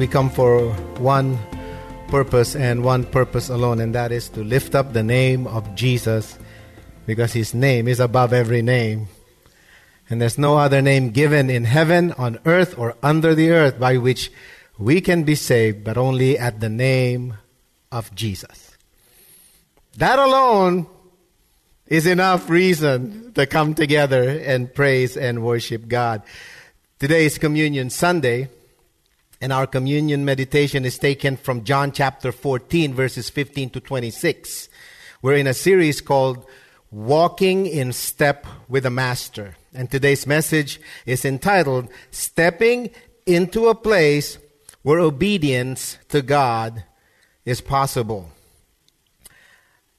[0.00, 1.38] We come for one
[2.08, 6.38] purpose and one purpose alone, and that is to lift up the name of Jesus
[7.04, 9.08] because his name is above every name.
[10.08, 13.98] And there's no other name given in heaven, on earth, or under the earth by
[13.98, 14.32] which
[14.78, 17.34] we can be saved, but only at the name
[17.92, 18.78] of Jesus.
[19.98, 20.86] That alone
[21.88, 26.22] is enough reason to come together and praise and worship God.
[26.98, 28.48] Today is Communion Sunday.
[29.42, 34.68] And our communion meditation is taken from John chapter 14, verses 15 to 26.
[35.22, 36.44] We're in a series called
[36.90, 39.56] Walking in Step with the Master.
[39.72, 42.90] And today's message is entitled Stepping
[43.24, 44.36] into a Place
[44.82, 46.84] Where Obedience to God
[47.46, 48.30] is Possible.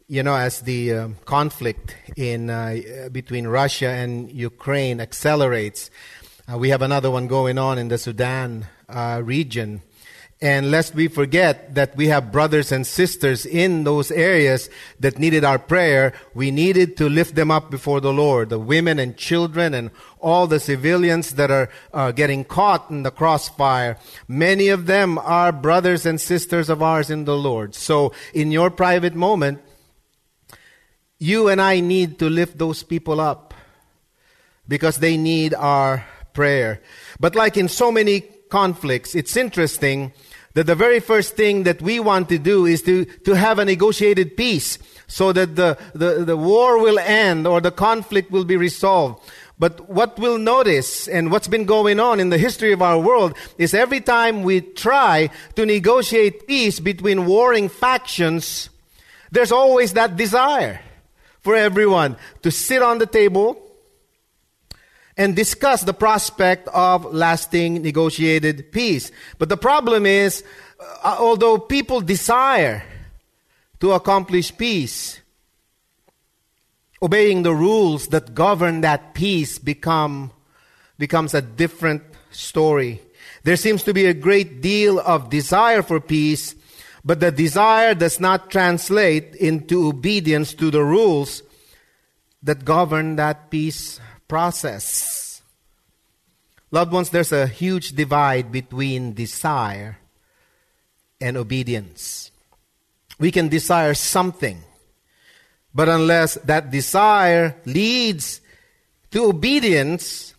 [0.07, 5.89] You know, as the uh, conflict in, uh, between Russia and Ukraine accelerates,
[6.51, 9.81] uh, we have another one going on in the Sudan uh, region.
[10.43, 15.43] And lest we forget that we have brothers and sisters in those areas that needed
[15.43, 18.49] our prayer, we needed to lift them up before the Lord.
[18.49, 23.11] The women and children and all the civilians that are uh, getting caught in the
[23.11, 23.99] crossfire.
[24.27, 27.75] Many of them are brothers and sisters of ours in the Lord.
[27.75, 29.61] So in your private moment,
[31.19, 33.53] you and I need to lift those people up
[34.67, 36.03] because they need our
[36.33, 36.81] prayer.
[37.19, 40.13] But like in so many conflicts, it's interesting
[40.53, 43.65] that the very first thing that we want to do is to, to have a
[43.65, 48.57] negotiated peace so that the, the, the war will end or the conflict will be
[48.57, 49.23] resolved.
[49.57, 53.35] But what we'll notice and what's been going on in the history of our world
[53.57, 58.69] is every time we try to negotiate peace between warring factions,
[59.31, 60.81] there's always that desire
[61.41, 63.60] for everyone to sit on the table
[65.21, 69.11] and discuss the prospect of lasting negotiated peace.
[69.37, 70.43] But the problem is,
[70.79, 72.83] uh, although people desire
[73.81, 75.21] to accomplish peace,
[77.03, 80.31] obeying the rules that govern that peace become,
[80.97, 82.99] becomes a different story.
[83.43, 86.55] There seems to be a great deal of desire for peace,
[87.05, 91.43] but the desire does not translate into obedience to the rules
[92.41, 93.99] that govern that peace
[94.31, 95.41] process.
[96.71, 99.97] Loved ones, there's a huge divide between desire
[101.19, 102.31] and obedience.
[103.19, 104.63] We can desire something,
[105.75, 108.39] but unless that desire leads
[109.11, 110.33] to obedience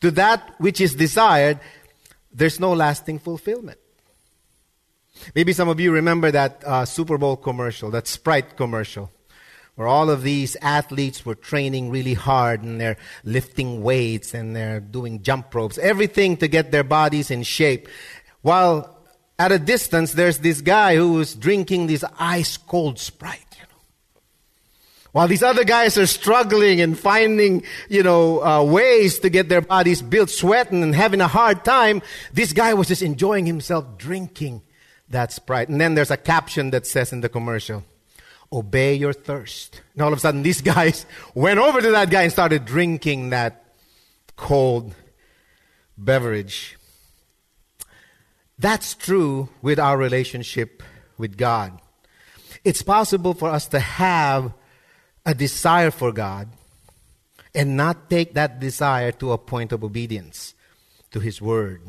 [0.00, 1.60] to that which is desired,
[2.32, 3.78] there's no lasting fulfillment.
[5.36, 9.12] Maybe some of you remember that uh, Super Bowl commercial, that Sprite commercial
[9.80, 14.78] where all of these athletes were training really hard and they're lifting weights and they're
[14.78, 17.88] doing jump ropes, everything to get their bodies in shape.
[18.42, 18.94] While
[19.38, 23.56] at a distance, there's this guy who was drinking this ice cold Sprite.
[25.12, 29.62] While these other guys are struggling and finding, you know, uh, ways to get their
[29.62, 32.02] bodies built, sweating and having a hard time,
[32.34, 34.60] this guy was just enjoying himself drinking
[35.08, 35.70] that Sprite.
[35.70, 37.82] And then there's a caption that says in the commercial,
[38.52, 39.80] obey your thirst.
[39.94, 43.30] And all of a sudden, these guys went over to that guy and started drinking
[43.30, 43.74] that
[44.36, 44.94] cold
[45.96, 46.76] beverage.
[48.58, 50.82] That's true with our relationship
[51.16, 51.80] with God.
[52.64, 54.52] It's possible for us to have
[55.24, 56.48] a desire for God
[57.54, 60.54] and not take that desire to a point of obedience
[61.10, 61.82] to His Word.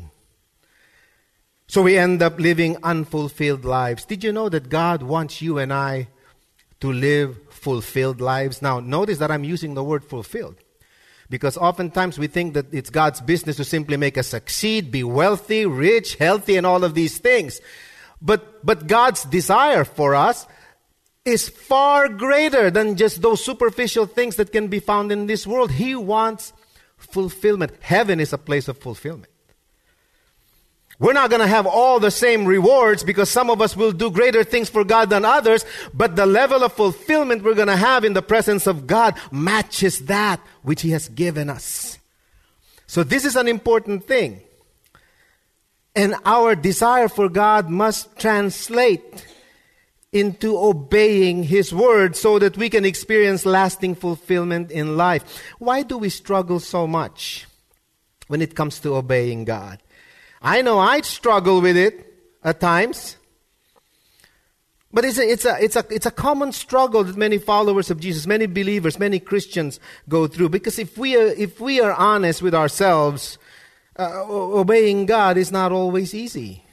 [1.66, 4.04] So we end up living unfulfilled lives.
[4.04, 6.08] Did you know that God wants you and I
[6.82, 8.60] to live fulfilled lives.
[8.60, 10.56] Now, notice that I'm using the word fulfilled.
[11.30, 15.64] Because oftentimes we think that it's God's business to simply make us succeed, be wealthy,
[15.64, 17.60] rich, healthy, and all of these things.
[18.20, 20.44] But, but God's desire for us
[21.24, 25.70] is far greater than just those superficial things that can be found in this world.
[25.70, 26.52] He wants
[26.96, 27.72] fulfillment.
[27.80, 29.31] Heaven is a place of fulfillment.
[31.02, 34.08] We're not going to have all the same rewards because some of us will do
[34.08, 38.04] greater things for God than others, but the level of fulfillment we're going to have
[38.04, 41.98] in the presence of God matches that which He has given us.
[42.86, 44.42] So this is an important thing.
[45.96, 49.26] And our desire for God must translate
[50.12, 55.42] into obeying His word so that we can experience lasting fulfillment in life.
[55.58, 57.48] Why do we struggle so much
[58.28, 59.82] when it comes to obeying God?
[60.42, 62.06] I know I struggle with it
[62.42, 63.16] at times.
[64.92, 67.98] But it's a, it's, a, it's, a, it's a common struggle that many followers of
[67.98, 70.50] Jesus, many believers, many Christians go through.
[70.50, 73.38] Because if we are, if we are honest with ourselves,
[73.98, 76.64] uh, obeying God is not always easy.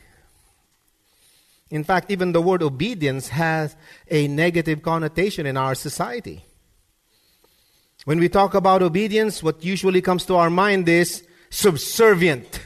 [1.70, 3.76] In fact, even the word obedience has
[4.10, 6.44] a negative connotation in our society.
[8.06, 12.60] When we talk about obedience, what usually comes to our mind is subservient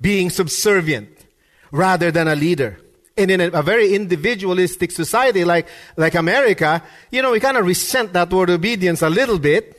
[0.00, 1.08] being subservient
[1.70, 2.78] rather than a leader.
[3.16, 8.12] And in a, very individualistic society like, like America, you know, we kind of resent
[8.12, 9.76] that word obedience a little bit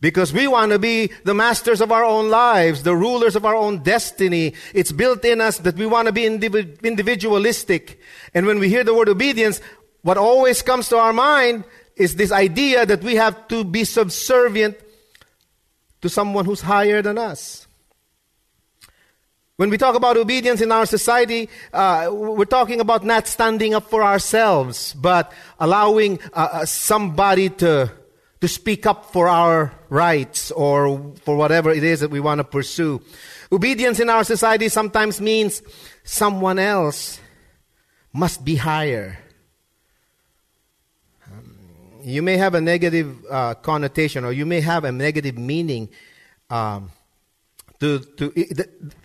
[0.00, 3.56] because we want to be the masters of our own lives, the rulers of our
[3.56, 4.54] own destiny.
[4.72, 7.98] It's built in us that we want to be indiv- individualistic.
[8.34, 9.60] And when we hear the word obedience,
[10.02, 11.64] what always comes to our mind
[11.96, 14.76] is this idea that we have to be subservient
[16.02, 17.63] to someone who's higher than us.
[19.56, 23.88] When we talk about obedience in our society, uh, we're talking about not standing up
[23.88, 27.92] for ourselves, but allowing uh, uh, somebody to,
[28.40, 32.44] to speak up for our rights or for whatever it is that we want to
[32.44, 33.00] pursue.
[33.52, 35.62] Obedience in our society sometimes means
[36.02, 37.20] someone else
[38.12, 39.20] must be higher.
[41.30, 45.90] Um, you may have a negative uh, connotation or you may have a negative meaning.
[46.50, 46.90] Um,
[47.78, 48.32] to, to,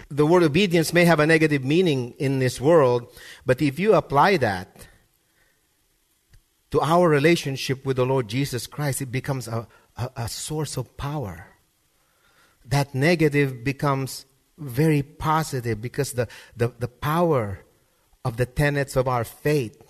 [0.10, 3.08] the word obedience may have a negative meaning in this world,
[3.46, 4.88] but if you apply that
[6.72, 9.68] to our relationship with the Lord Jesus Christ, it becomes a,
[9.98, 11.48] a, a source of power.
[12.66, 14.26] That negative becomes
[14.58, 17.60] very positive because the, the, the power
[18.26, 19.82] of the tenets of our faith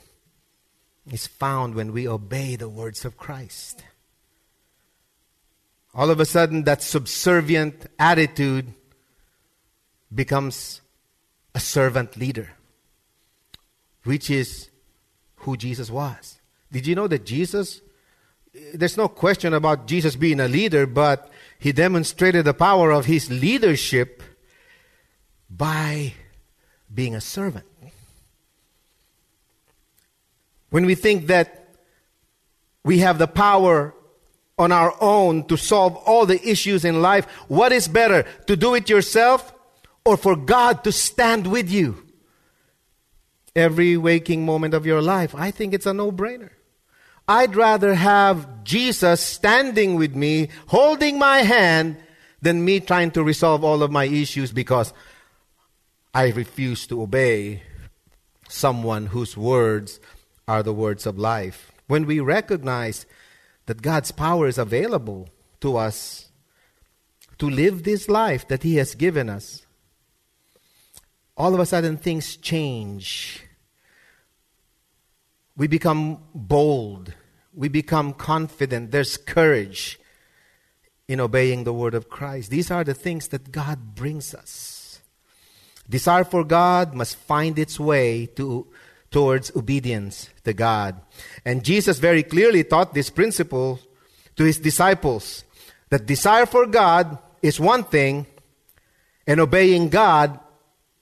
[1.12, 3.84] is found when we obey the words of Christ.
[5.94, 8.74] All of a sudden, that subservient attitude
[10.14, 10.82] becomes
[11.54, 12.52] a servant leader,
[14.04, 14.70] which is
[15.38, 16.40] who Jesus was.
[16.72, 17.82] Did you know that Jesus,
[18.74, 23.30] there's no question about Jesus being a leader, but he demonstrated the power of his
[23.30, 24.24] leadership
[25.50, 26.14] by
[26.94, 27.66] being a servant.
[30.70, 31.76] When we think that
[32.84, 33.94] we have the power
[34.58, 38.26] on our own to solve all the issues in life, what is better?
[38.48, 39.54] To do it yourself
[40.06, 42.06] or for God to stand with you
[43.56, 46.52] every waking moment of your life, I think it's a no brainer.
[47.28, 51.98] I'd rather have Jesus standing with me, holding my hand,
[52.42, 54.94] than me trying to resolve all of my issues because
[56.14, 57.64] I refuse to obey
[58.48, 60.00] someone whose words
[60.48, 61.72] are the words of life.
[61.88, 63.06] When we recognize
[63.68, 65.30] that God's power is available
[65.62, 66.30] to us
[67.38, 69.66] to live this life that He has given us,
[71.40, 73.42] all of a sudden things change.
[75.56, 77.14] We become bold.
[77.54, 78.92] We become confident.
[78.92, 79.98] There's courage
[81.08, 82.52] in obeying the word of Christ.
[82.52, 85.00] These are the things that God brings us.
[85.90, 88.68] Desire for God must find its way to,
[89.10, 91.02] towards obedience to God.
[91.46, 93.80] And Jesus very clearly taught this principle
[94.36, 95.46] to his disciples
[95.90, 98.28] that desire for God is one thing,
[99.26, 100.40] and obeying God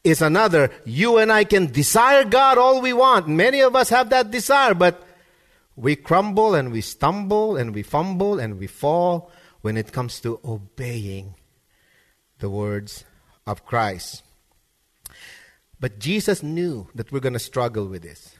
[0.07, 0.71] is another.
[0.85, 3.27] You and I can desire God all we want.
[3.27, 5.03] Many of us have that desire, but
[5.75, 10.39] we crumble and we stumble and we fumble and we fall when it comes to
[10.43, 11.35] obeying
[12.39, 13.03] the words
[13.45, 14.23] of Christ.
[15.79, 18.36] But Jesus knew that we're going to struggle with this.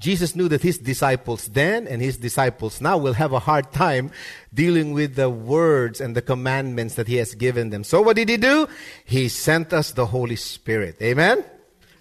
[0.00, 4.10] Jesus knew that his disciples then and his disciples now will have a hard time
[4.52, 7.84] dealing with the words and the commandments that he has given them.
[7.84, 8.66] So what did he do?
[9.04, 10.96] He sent us the Holy Spirit.
[11.00, 11.44] Amen?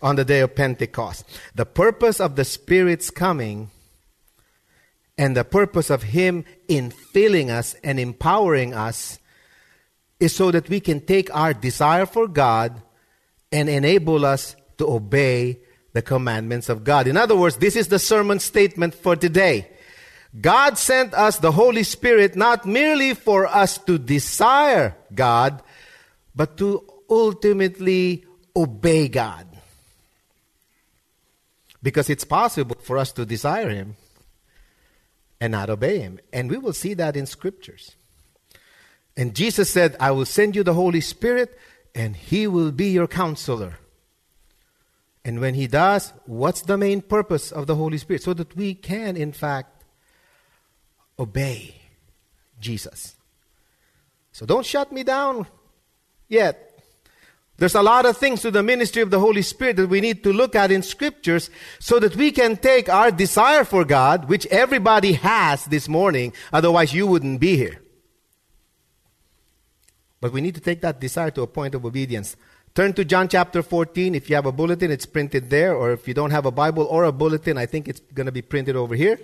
[0.01, 1.25] On the day of Pentecost.
[1.53, 3.69] The purpose of the Spirit's coming
[5.19, 9.19] And the purpose of Him in filling us and empowering us
[10.17, 12.81] is so that we can take our desire for God
[13.51, 15.59] and enable us to obey
[15.93, 17.07] the commandments of God.
[17.07, 19.69] In other words, this is the sermon statement for today.
[20.39, 25.63] God sent us the Holy Spirit not merely for us to desire God,
[26.35, 29.47] but to ultimately obey God.
[31.81, 33.95] Because it's possible for us to desire Him
[35.41, 36.19] and not obey Him.
[36.31, 37.95] And we will see that in scriptures.
[39.17, 41.57] And Jesus said, I will send you the Holy Spirit,
[41.95, 43.79] and He will be your counselor.
[45.25, 48.23] And when He does, what's the main purpose of the Holy Spirit?
[48.23, 49.83] So that we can, in fact,
[51.17, 51.75] obey
[52.59, 53.15] Jesus.
[54.31, 55.47] So don't shut me down
[56.27, 56.65] yet.
[57.57, 60.23] There's a lot of things to the ministry of the Holy Spirit that we need
[60.23, 64.45] to look at in scriptures so that we can take our desire for God, which
[64.45, 67.81] everybody has this morning, otherwise you wouldn't be here.
[70.21, 72.37] But we need to take that desire to a point of obedience.
[72.79, 74.15] Turn to John chapter 14.
[74.15, 75.75] If you have a bulletin, it's printed there.
[75.75, 78.31] Or if you don't have a Bible or a bulletin, I think it's going to
[78.31, 79.19] be printed over here.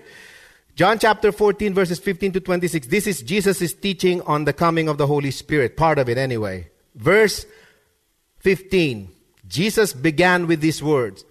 [0.75, 2.87] John chapter 14, verses 15 to 26.
[2.87, 5.77] This is Jesus' teaching on the coming of the Holy Spirit.
[5.77, 6.67] Part of it, anyway.
[6.95, 7.45] Verse
[8.39, 9.07] 15,
[9.47, 11.23] Jesus began with these words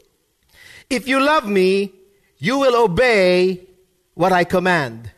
[0.88, 1.93] If you love me,
[2.38, 3.66] you will obey
[4.14, 5.11] what I command.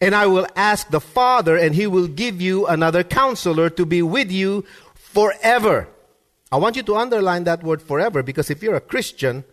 [0.00, 4.02] And I will ask the Father, and he will give you another counselor to be
[4.02, 4.64] with you
[4.96, 5.86] forever.
[6.50, 9.44] I want you to underline that word forever because if you're a Christian,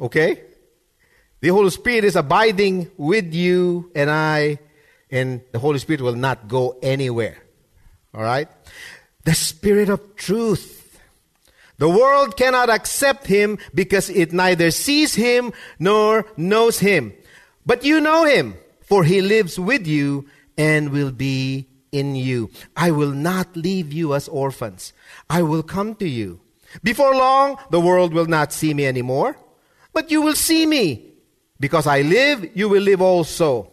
[0.00, 0.42] okay,
[1.40, 4.58] the Holy Spirit is abiding with you and I,
[5.10, 7.38] and the Holy Spirit will not go anywhere.
[8.14, 8.48] All right?
[9.28, 10.98] the Spirit of truth.
[11.76, 17.12] The world cannot accept him because it neither sees him nor knows him.
[17.66, 22.50] But you know him, for he lives with you and will be in you.
[22.76, 24.92] I will not leave you as orphans.
[25.28, 26.40] I will come to you.
[26.82, 29.36] Before long, the world will not see me anymore,
[29.92, 31.04] but you will see me.
[31.60, 33.72] Because I live, you will live also.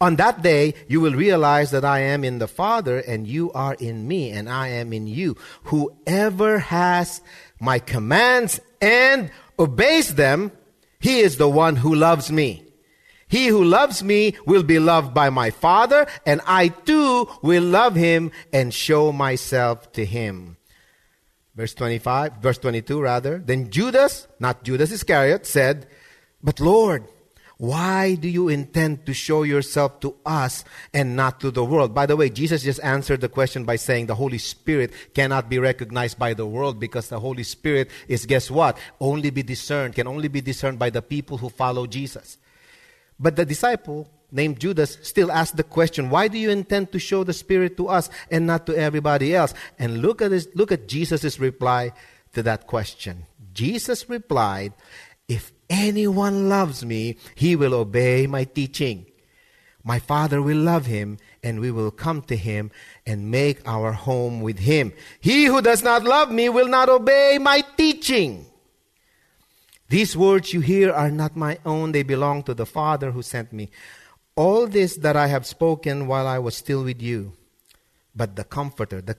[0.00, 3.74] On that day, you will realize that I am in the Father, and you are
[3.74, 5.36] in me, and I am in you.
[5.64, 7.22] Whoever has
[7.60, 10.52] my commands and obeys them,
[10.98, 12.65] he is the one who loves me.
[13.28, 17.96] He who loves me will be loved by my Father, and I too will love
[17.96, 20.56] him and show myself to him.
[21.54, 23.38] Verse 25, verse 22 rather.
[23.38, 25.88] Then Judas, not Judas Iscariot, said,
[26.42, 27.08] But Lord,
[27.58, 31.94] why do you intend to show yourself to us and not to the world?
[31.94, 35.58] By the way, Jesus just answered the question by saying the Holy Spirit cannot be
[35.58, 38.76] recognized by the world because the Holy Spirit is, guess what?
[39.00, 42.36] Only be discerned, can only be discerned by the people who follow Jesus.
[43.18, 47.24] But the disciple named Judas still asked the question, why do you intend to show
[47.24, 49.54] the Spirit to us and not to everybody else?
[49.78, 51.92] And look at this, look at Jesus' reply
[52.34, 53.24] to that question.
[53.54, 54.74] Jesus replied,
[55.28, 59.06] if anyone loves me, he will obey my teaching.
[59.82, 62.72] My Father will love him, and we will come to him
[63.06, 64.92] and make our home with him.
[65.20, 68.46] He who does not love me will not obey my teaching.
[69.88, 73.52] These words you hear are not my own, they belong to the Father who sent
[73.52, 73.70] me.
[74.34, 77.32] All this that I have spoken while I was still with you.
[78.14, 79.16] But the Comforter, the,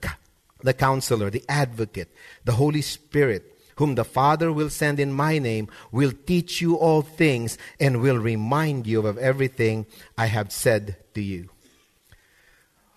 [0.62, 2.12] the Counselor, the Advocate,
[2.44, 7.00] the Holy Spirit, whom the Father will send in my name, will teach you all
[7.00, 11.48] things and will remind you of everything I have said to you.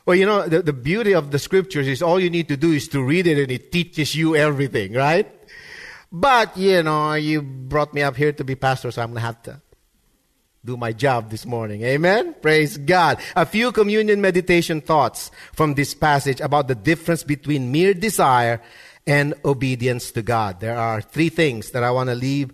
[0.06, 2.72] Well, you know, the, the beauty of the scriptures is all you need to do
[2.72, 5.32] is to read it and it teaches you everything, right?
[6.12, 9.22] But, you know, you brought me up here to be pastor, so I'm going to
[9.22, 9.62] have to
[10.64, 11.84] do my job this morning.
[11.84, 12.36] Amen?
[12.42, 13.20] Praise God.
[13.36, 18.62] A few communion meditation thoughts from this passage about the difference between mere desire
[19.08, 20.60] and obedience to God.
[20.60, 22.52] There are three things that I want to leave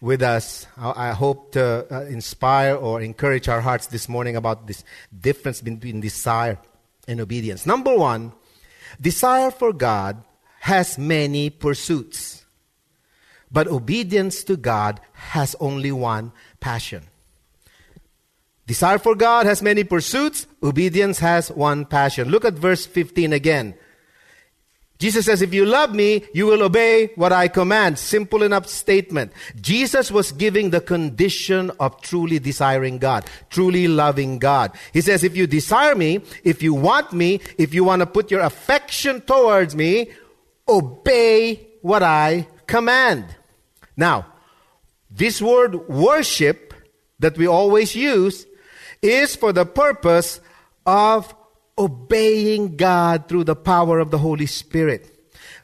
[0.00, 0.66] with us.
[0.76, 4.84] I hope to uh, inspire or encourage our hearts this morning about this
[5.18, 6.58] difference between desire
[7.06, 7.66] and obedience.
[7.66, 8.32] Number one,
[9.00, 10.22] desire for God
[10.60, 12.43] has many pursuits,
[13.54, 17.04] but obedience to God has only one passion.
[18.66, 22.28] Desire for God has many pursuits, obedience has one passion.
[22.30, 23.74] Look at verse 15 again.
[24.98, 27.98] Jesus says, if you love me, you will obey what I command.
[27.98, 29.32] Simple enough statement.
[29.60, 34.72] Jesus was giving the condition of truly desiring God, truly loving God.
[34.92, 38.30] He says, if you desire me, if you want me, if you want to put
[38.30, 40.10] your affection towards me,
[40.66, 43.26] obey what I command.
[43.96, 44.26] Now,
[45.10, 46.74] this word worship
[47.20, 48.46] that we always use
[49.00, 50.40] is for the purpose
[50.86, 51.34] of
[51.78, 55.10] obeying God through the power of the Holy Spirit.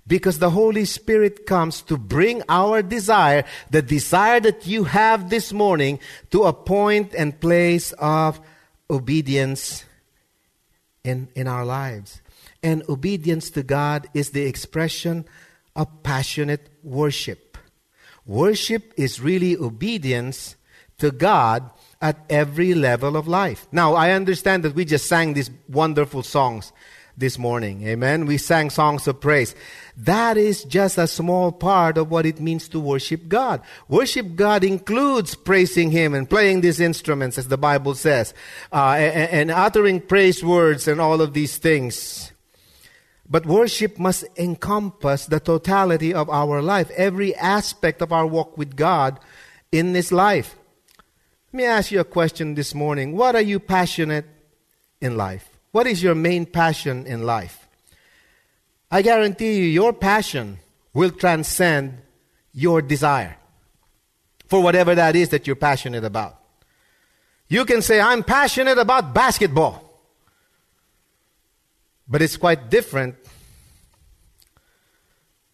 [0.07, 5.53] Because the Holy Spirit comes to bring our desire, the desire that you have this
[5.53, 8.41] morning, to a point and place of
[8.89, 9.85] obedience
[11.05, 12.21] in, in our lives.
[12.63, 15.25] And obedience to God is the expression
[15.77, 17.50] of passionate worship.
[18.27, 20.57] Worship is really obedience
[20.99, 23.67] to God at every level of life.
[23.73, 26.73] Now, I understand that we just sang these wonderful songs
[27.17, 27.87] this morning.
[27.87, 28.25] Amen.
[28.25, 29.55] We sang songs of praise.
[29.97, 33.61] That is just a small part of what it means to worship God.
[33.89, 38.33] Worship God includes praising Him and playing these instruments, as the Bible says,
[38.73, 42.33] uh, and, and uttering praise words and all of these things.
[43.31, 48.75] But worship must encompass the totality of our life, every aspect of our walk with
[48.75, 49.21] God
[49.71, 50.57] in this life.
[51.53, 53.17] Let me ask you a question this morning.
[53.17, 54.27] What are you passionate
[55.01, 55.49] in life?
[55.71, 57.69] What is your main passion in life?
[58.91, 60.59] I guarantee you, your passion
[60.93, 61.99] will transcend
[62.53, 63.37] your desire
[64.49, 66.37] for whatever that is that you're passionate about.
[67.49, 69.90] You can say, I'm passionate about basketball.
[72.11, 73.15] But it's quite different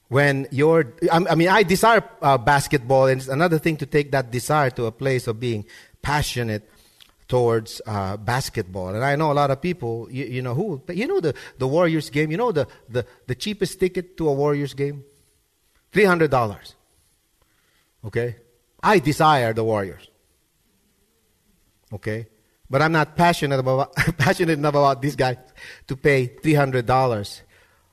[0.08, 4.30] when you're, I mean, I desire uh, basketball, and it's another thing to take that
[4.30, 5.66] desire to a place of being
[6.00, 6.68] passionate
[7.28, 8.94] towards uh, basketball.
[8.94, 11.34] And I know a lot of people, you, you know who, but you know the,
[11.58, 15.04] the Warriors game, you know the, the, the cheapest ticket to a Warriors game?
[15.92, 16.74] $300.
[18.04, 18.36] Okay?
[18.82, 20.08] I desire the Warriors.
[21.92, 22.28] Okay?
[22.68, 25.36] But I'm not passionate about passionate enough about these guys
[25.86, 27.42] to pay $300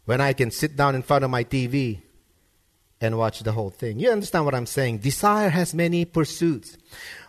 [0.06, 2.02] when I can sit down in front of my TV
[3.00, 4.00] and watch the whole thing.
[4.00, 5.00] You understand what I'm saying?
[5.00, 6.78] Desire has many pursuits.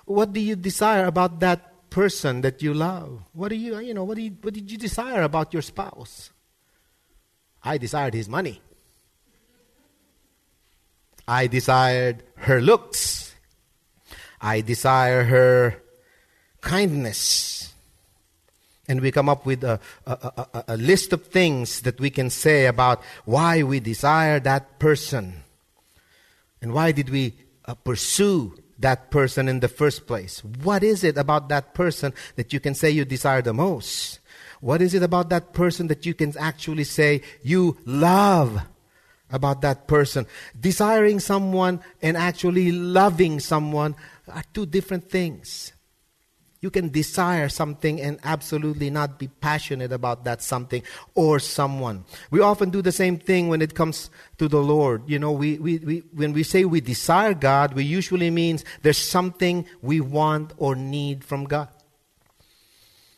[0.04, 3.22] What do you desire about that person that you love?
[3.32, 6.30] What do you, you know, what, do you, what did you desire about your spouse?
[7.62, 8.60] I desired his money.
[11.26, 13.34] I desired her looks.
[14.40, 15.82] I desire her
[16.64, 17.72] kindness.
[18.88, 22.28] And we come up with a, a, a, a, list of things that we can
[22.28, 25.44] say about why we desire that person.
[26.60, 30.44] And why did we uh, pursue that person in the first place?
[30.44, 34.18] What is it about that person that you can say you desire the most?
[34.60, 38.60] What is it about that person that you can actually say you love
[39.30, 40.26] about that person?
[40.58, 43.94] Desiring someone and actually loving someone
[44.28, 45.72] are two different things.
[46.64, 50.82] You can desire something and absolutely not be passionate about that something
[51.14, 52.06] or someone.
[52.30, 55.02] We often do the same thing when it comes to the Lord.
[55.06, 58.96] You know, we, we, we, when we say we desire God, we usually means there's
[58.96, 61.68] something we want or need from God.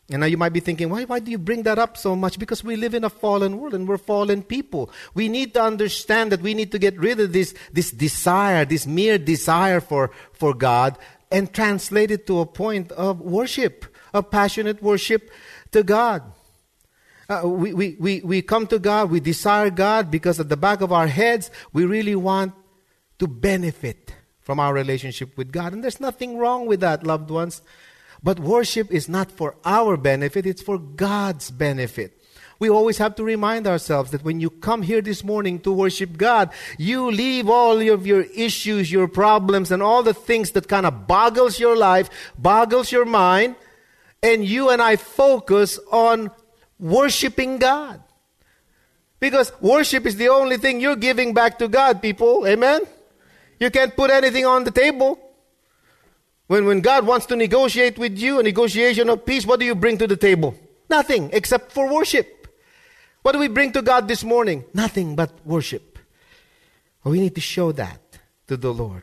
[0.09, 2.39] And now you might be thinking, why, why do you bring that up so much?
[2.39, 4.91] Because we live in a fallen world and we're fallen people.
[5.15, 8.87] We need to understand that we need to get rid of this, this desire, this
[8.87, 10.97] mere desire for, for God
[11.31, 15.31] and translate it to a point of worship, of passionate worship
[15.73, 16.23] to God.
[17.29, 20.81] Uh, we, we, we, we come to God, we desire God because at the back
[20.81, 22.53] of our heads, we really want
[23.19, 25.73] to benefit from our relationship with God.
[25.73, 27.63] And there's nothing wrong with that, loved ones.
[28.23, 32.16] But worship is not for our benefit, it's for God's benefit
[32.59, 36.17] we always have to remind ourselves that when you come here this morning to worship
[36.17, 40.87] God, you leave all of your issues, your problems, and all the things that kind
[40.87, 43.57] of boggles your life, boggles your mind,
[44.23, 46.31] and you and I focus on
[46.79, 48.03] worshiping God.
[49.21, 52.47] Because worship is the only thing you're giving back to God, people.
[52.47, 52.81] Amen?
[53.59, 55.19] You can't put anything on the table.
[56.47, 59.75] When, when God wants to negotiate with you, a negotiation of peace, what do you
[59.75, 60.55] bring to the table?
[60.89, 62.36] Nothing except for worship.
[63.27, 64.65] What do we bring to God this morning?
[64.73, 65.99] Nothing but worship.
[67.03, 68.01] We need to show that
[68.47, 69.03] to the Lord.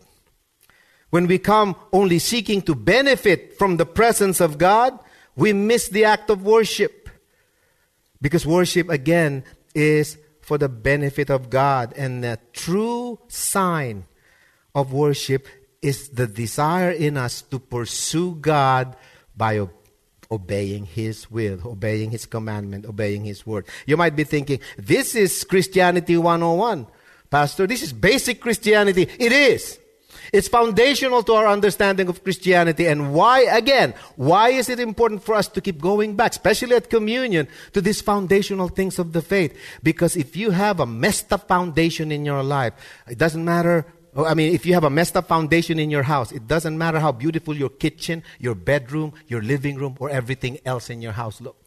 [1.10, 4.98] When we come only seeking to benefit from the presence of God,
[5.36, 7.10] we miss the act of worship.
[8.22, 9.44] Because worship, again,
[9.76, 11.94] is for the benefit of God.
[11.98, 14.06] And the true sign
[14.74, 15.50] of worship
[15.82, 18.96] is the desire in us to pursue God
[19.36, 19.56] by
[20.34, 23.66] obeying His will, obeying His commandment, obeying His word.
[23.86, 26.88] You might be thinking, this is Christianity 101.
[27.30, 29.08] Pastor, this is basic Christianity.
[29.20, 29.80] It is.
[30.32, 32.88] It's foundational to our understanding of Christianity.
[32.88, 36.90] And why, again, why is it important for us to keep going back, especially at
[36.90, 39.56] communion, to these foundational things of the faith?
[39.84, 42.74] Because if you have a messed up foundation in your life,
[43.08, 46.04] it doesn't matter Oh, I mean, if you have a messed up foundation in your
[46.04, 50.60] house, it doesn't matter how beautiful your kitchen, your bedroom, your living room, or everything
[50.66, 51.58] else in your house look.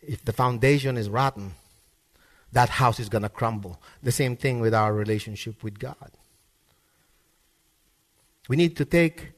[0.00, 1.52] If the foundation is rotten,
[2.52, 3.80] that house is going to crumble.
[4.02, 6.10] The same thing with our relationship with God.
[8.48, 9.32] We need to take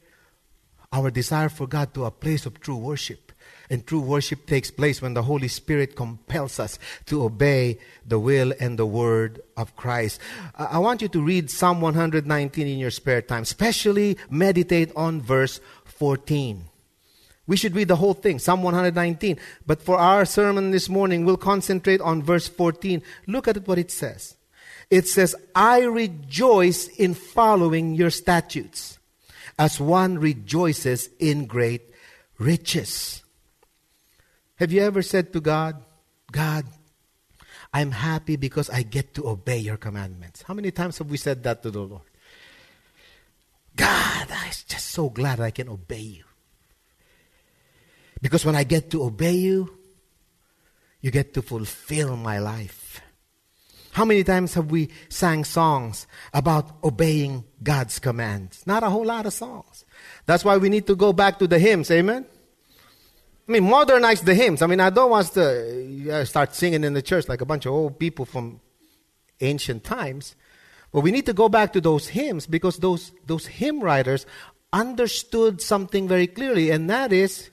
[0.93, 3.30] our desire for God to a place of true worship.
[3.71, 8.53] And true worship takes place when the Holy Spirit compels us to obey the will
[8.59, 10.21] and the word of Christ.
[10.57, 15.61] I want you to read Psalm 119 in your spare time, especially meditate on verse
[15.85, 16.65] 14.
[17.47, 19.39] We should read the whole thing, Psalm 119.
[19.67, 23.03] But for our sermon this morning, we'll concentrate on verse 14.
[23.29, 24.37] Look at what it says.
[24.91, 28.99] It says, I rejoice in following your statutes
[29.59, 31.83] as one rejoices in great
[32.39, 33.23] riches.
[34.61, 35.83] Have you ever said to God,
[36.31, 36.67] God,
[37.73, 40.43] I'm happy because I get to obey your commandments?
[40.43, 42.03] How many times have we said that to the Lord?
[43.75, 46.25] God, I'm just so glad I can obey you.
[48.21, 49.79] Because when I get to obey you,
[51.01, 53.01] you get to fulfill my life.
[53.93, 58.67] How many times have we sang songs about obeying God's commands?
[58.67, 59.87] Not a whole lot of songs.
[60.27, 62.27] That's why we need to go back to the hymns, amen?
[63.51, 64.63] I mean, modernize the hymns.
[64.63, 67.67] I mean, I don't want to uh, start singing in the church like a bunch
[67.67, 68.61] of old people from
[69.41, 70.37] ancient times.
[70.93, 74.25] But we need to go back to those hymns because those, those hymn writers
[74.73, 77.51] understood something very clearly, and that is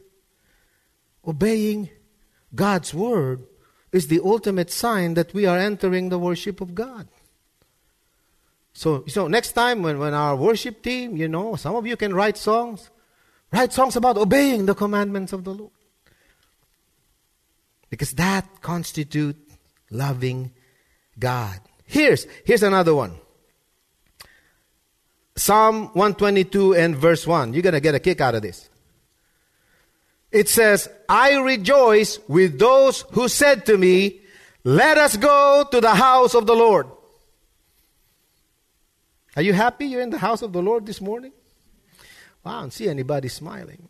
[1.27, 1.89] obeying
[2.53, 3.47] God's word
[3.91, 7.07] is the ultimate sign that we are entering the worship of God.
[8.73, 12.13] So, so next time when, when our worship team, you know, some of you can
[12.13, 12.91] write songs,
[13.51, 15.71] write songs about obeying the commandments of the Lord.
[17.89, 19.39] Because that constitutes
[19.89, 20.51] loving
[21.17, 21.59] God.
[21.85, 23.15] Here's, here's another one.
[25.35, 27.53] Psalm 122 and verse 1.
[27.53, 28.69] You're going to get a kick out of this.
[30.31, 34.19] It says, I rejoice with those who said to me,
[34.63, 36.87] Let us go to the house of the Lord.
[39.35, 41.31] Are you happy you're in the house of the Lord this morning?
[42.43, 43.87] Wow, I don't see anybody smiling.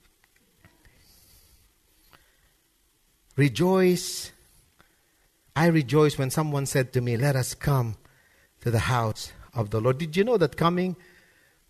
[3.38, 4.32] Rejoice.
[5.56, 7.96] I rejoice when someone said to me, Let us come
[8.62, 10.00] to the house of the Lord.
[10.00, 10.98] Did you know that coming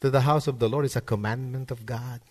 [0.02, 2.22] to the house of the Lord is a commandment of God?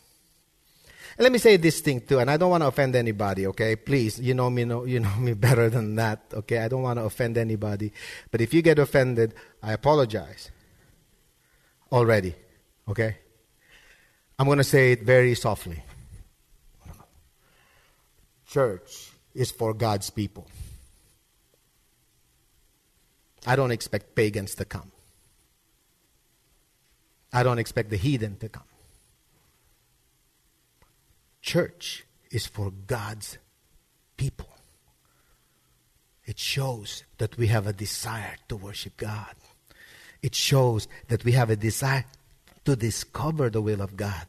[1.18, 3.76] And let me say this thing too, and I don't want to offend anybody, okay?
[3.76, 6.58] Please, you know me, know, you know me better than that, okay?
[6.58, 7.92] I don't want to offend anybody.
[8.30, 10.50] But if you get offended, I apologize
[11.92, 12.34] already,
[12.88, 13.18] okay?
[14.38, 15.82] I'm going to say it very softly.
[18.46, 20.48] Church is for God's people.
[23.46, 24.90] I don't expect pagans to come.
[27.32, 28.64] I don't expect the heathen to come
[31.46, 33.38] church is for God's
[34.16, 34.48] people.
[36.24, 39.36] It shows that we have a desire to worship God.
[40.22, 42.04] It shows that we have a desire
[42.64, 44.26] to discover the will of God.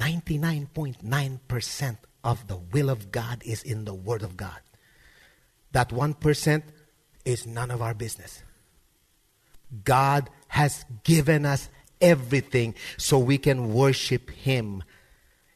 [0.00, 4.60] 99.9% of the will of God is in the Word of God.
[5.72, 6.62] That 1%
[7.24, 8.42] is none of our business.
[9.84, 11.68] God has given us
[12.00, 14.82] everything so we can worship Him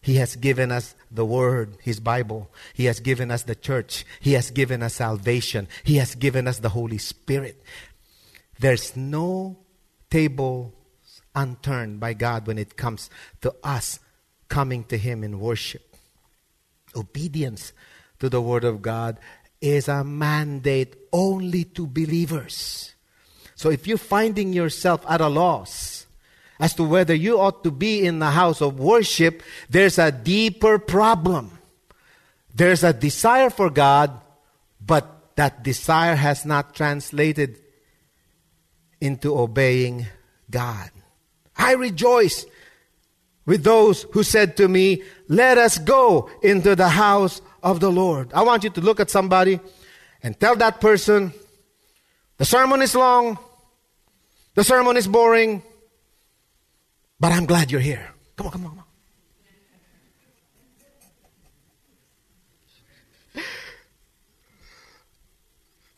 [0.07, 2.49] he has given us the Word, His Bible.
[2.75, 4.07] He has given us the church.
[4.21, 5.67] He has given us salvation.
[5.83, 7.61] He has given us the Holy Spirit.
[8.61, 9.59] There's no
[10.09, 10.73] table
[11.35, 13.99] unturned by God when it comes to us
[14.49, 15.96] coming to Him in worship.
[16.97, 17.73] Obedience
[18.19, 19.19] to the Word of God
[19.61, 22.95] is a mandate only to believers.
[23.55, 26.07] So if you're finding yourself at a loss,
[26.59, 30.79] as to whether you ought to be in the house of worship, there's a deeper
[30.79, 31.59] problem.
[32.55, 34.21] There's a desire for God,
[34.81, 37.59] but that desire has not translated
[39.01, 40.07] into obeying
[40.51, 40.91] God.
[41.57, 42.47] I rejoice
[43.47, 48.33] with those who said to me, Let us go into the house of the Lord.
[48.35, 49.61] I want you to look at somebody
[50.23, 51.33] and tell that person,
[52.37, 53.39] The sermon is long,
[54.55, 55.63] the sermon is boring.
[57.19, 58.11] But I'm glad you're here.
[58.37, 58.85] Come on, come on, come on.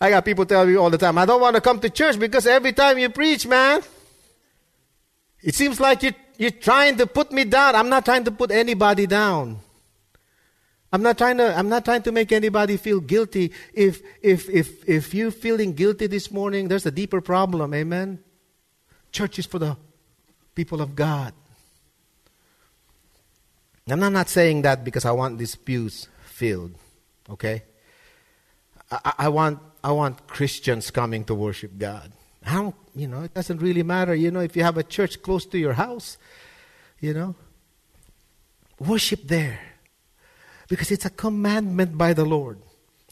[0.01, 2.21] I got people tell me all the time, I don't want to come to church
[2.21, 3.83] because every time you preach, man,
[5.43, 7.75] it seems like you, you're trying to put me down.
[7.75, 9.59] I'm not trying to put anybody down.
[10.91, 13.53] I'm not trying to, I'm not trying to make anybody feel guilty.
[13.75, 17.75] If, if, if, if you're feeling guilty this morning, there's a deeper problem.
[17.75, 18.21] Amen.
[19.13, 19.77] Church is for the
[20.55, 21.35] people of God.
[23.89, 26.75] And I'm not saying that because I want these pews filled,
[27.29, 27.65] okay?
[28.91, 32.13] I, I, want, I want Christians coming to worship God.
[32.45, 35.47] How, you know, it doesn't really matter, you know, if you have a church close
[35.47, 36.19] to your house,
[37.01, 37.35] you know,
[38.79, 39.61] worship there.
[40.69, 42.59] Because it's a commandment by the Lord.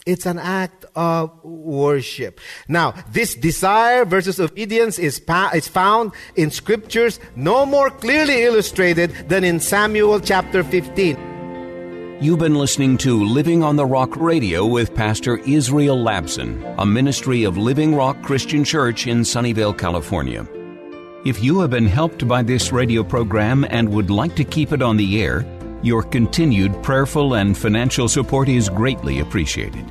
[0.05, 2.39] It's an act of worship.
[2.67, 9.11] Now, this desire versus obedience is, pa- is found in scriptures no more clearly illustrated
[9.27, 11.26] than in Samuel chapter 15.
[12.19, 17.43] You've been listening to Living on the Rock Radio with Pastor Israel Lacson, a ministry
[17.43, 20.47] of Living Rock Christian Church in Sunnyvale, California.
[21.25, 24.81] If you have been helped by this radio program and would like to keep it
[24.81, 25.45] on the air,
[25.83, 29.85] your continued prayerful and financial support is greatly appreciated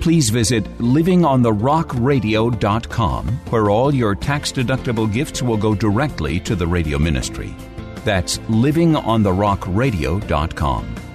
[0.00, 6.98] please visit livingontherockradio.com, where all your tax deductible gifts will go directly to the radio
[6.98, 7.54] ministry.
[8.04, 11.07] That's livingontherockradio.com.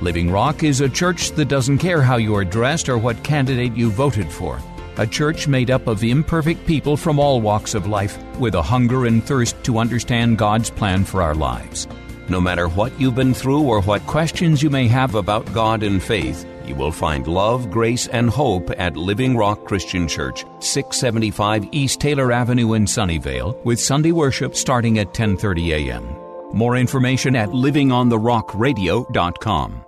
[0.00, 3.74] Living Rock is a church that doesn't care how you are dressed or what candidate
[3.74, 4.60] you voted for.
[4.98, 9.06] A church made up of imperfect people from all walks of life with a hunger
[9.06, 11.88] and thirst to understand God's plan for our lives.
[12.28, 16.00] No matter what you've been through or what questions you may have about God and
[16.00, 22.00] faith, you will find love, grace, and hope at Living Rock Christian Church, 675 East
[22.00, 26.04] Taylor Avenue in Sunnyvale, with Sunday worship starting at 10:30 a.m.
[26.52, 29.87] More information at livingontherockradio.com.